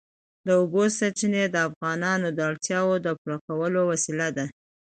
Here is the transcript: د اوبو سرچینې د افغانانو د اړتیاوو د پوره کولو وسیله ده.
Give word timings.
د 0.45 0.47
اوبو 0.59 0.83
سرچینې 0.97 1.43
د 1.49 1.55
افغانانو 1.69 2.27
د 2.31 2.39
اړتیاوو 2.49 2.95
د 3.05 3.07
پوره 3.19 3.37
کولو 3.47 3.81
وسیله 3.91 4.27
ده. 4.37 4.45